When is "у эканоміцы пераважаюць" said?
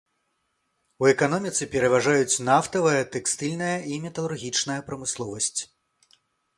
1.03-2.41